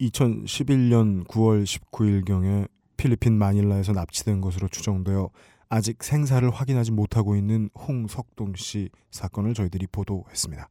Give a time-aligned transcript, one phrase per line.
[0.00, 5.30] 2011년 9월 19일경에 필리핀 마닐라에서 납치된 것으로 추정되어
[5.68, 10.68] 아직 생사를 확인하지 못하고 있는 홍석동 씨 사건을 저희들이 보도했습니다.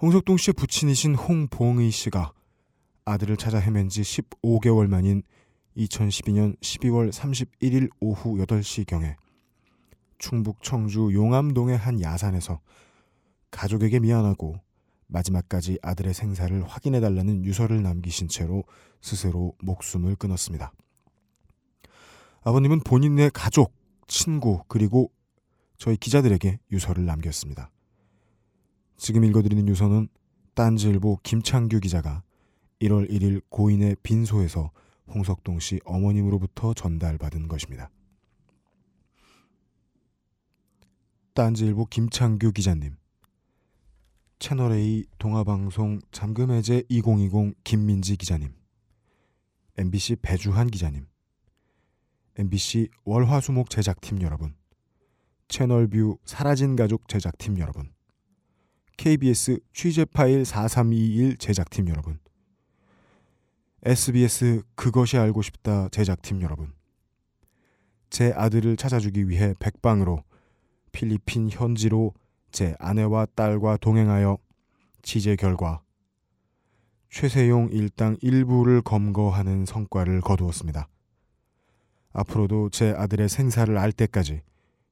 [0.00, 2.32] 홍석동 씨의 부친이신 홍봉의 씨가
[3.04, 5.22] 아들을 찾아 헤맨 지 15개월 만인
[5.76, 9.16] 2012년 12월 31일 오후 8시경에
[10.18, 12.60] 충북 청주 용암동의 한 야산에서
[13.50, 14.60] 가족에게 미안하고
[15.12, 18.64] 마지막까지 아들의 생사를 확인해달라는 유서를 남기신 채로
[19.00, 20.72] 스스로 목숨을 끊었습니다.
[22.42, 23.72] 아버님은 본인의 가족,
[24.08, 25.12] 친구, 그리고
[25.76, 27.70] 저희 기자들에게 유서를 남겼습니다.
[28.96, 30.08] 지금 읽어드리는 유서는
[30.54, 32.22] 딴지일보 김창규 기자가
[32.80, 34.70] 1월 1일 고인의 빈소에서
[35.08, 37.90] 홍석동 씨 어머님으로부터 전달받은 것입니다.
[41.34, 43.01] 딴지일보 김창규 기자님.
[44.42, 48.52] 채널A 동아방송 잠금해제 2020 김민지 기자님.
[49.78, 51.06] MBC 배주한 기자님.
[52.36, 54.56] MBC 월화수목 제작팀 여러분.
[55.46, 57.92] 채널뷰 사라진 가족 제작팀 여러분.
[58.96, 62.18] KBS 취재 파일 4321 제작팀 여러분.
[63.84, 66.72] SBS 그것이 알고 싶다 제작팀 여러분.
[68.10, 70.24] 제 아들을 찾아주기 위해 백방으로
[70.90, 72.12] 필리핀 현지로
[72.52, 74.38] 제 아내와 딸과 동행하여
[75.02, 75.82] 취재 결과
[77.10, 80.88] 최세용 일당 일부를 검거하는 성과를 거두었습니다.
[82.12, 84.42] 앞으로도 제 아들의 생사를 알 때까지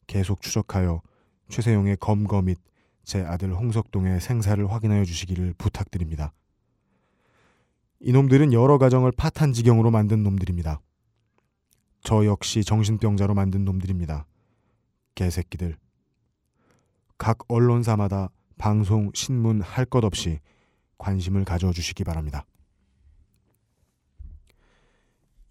[0.07, 1.03] 계속 추적하여
[1.51, 2.59] 최세용의 검거 및
[3.05, 6.33] 제 아들 홍석동의 생사를 확인하여 주시기를 부탁드립니다.
[8.01, 10.81] 이놈들은 여러 가정을 파탄 지경으로 만든 놈들입니다.
[12.03, 14.27] 저 역시 정신병자로 만든 놈들입니다.
[15.15, 15.77] 개새끼들.
[17.21, 20.41] 각 언론사마다 방송, 신문 할 것 없이
[20.97, 22.47] 관심을 가져주시기 바랍니다.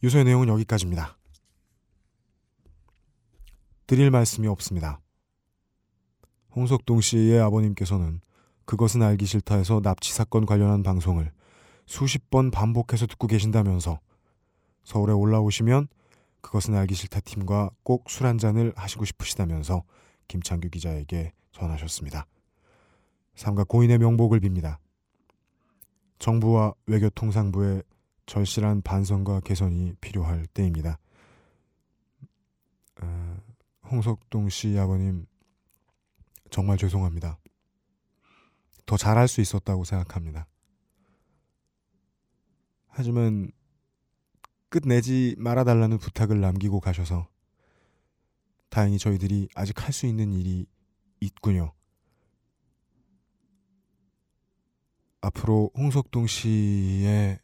[0.01, 1.15] 유서의 내용은 여기까지입니다.
[3.85, 4.99] 드릴 말씀이 없습니다.
[6.55, 8.21] 홍석동 씨의 아버님께서는
[8.65, 11.31] 그것은 알기 싫다 해서 납치 사건 관련한 방송을
[11.85, 13.99] 수십 번 반복해서 듣고 계신다면서
[14.83, 15.87] 서울에 올라오시면
[16.41, 19.83] 그것은 알기 싫다 팀과 꼭 술 한잔을 하시고 싶으시다면서
[20.27, 22.25] 김창규 기자에게 전하셨습니다.
[23.35, 24.77] 삼가 고인의 명복을 빕니다.
[26.19, 27.83] 정부와 외교통상부의
[28.25, 30.99] 절실한 반성과 개선이 필요할 때입니다.
[33.01, 33.37] 어,
[33.89, 35.25] 홍석동 씨 아버님
[36.51, 37.39] 정말 죄송합니다.
[38.85, 40.47] 더 잘할 수 있었다고 생각합니다.
[42.87, 43.51] 하지만
[44.69, 47.27] 끝내지 말아달라는 부탁을 남기고 가셔서
[48.69, 50.67] 다행히 저희들이 아직 할 수 있는 일이
[51.19, 51.73] 있군요.
[55.21, 57.39] 앞으로 홍석동 씨의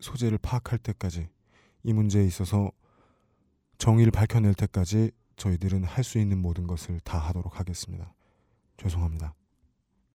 [0.00, 1.28] 소재를 파악할 때까지
[1.84, 2.70] 이 문제에 있어서
[3.78, 8.12] 정의를 밝혀낼 때까지 저희들은 할 수 있는 모든 것을 다 하도록 하겠습니다.
[8.76, 9.34] 죄송합니다.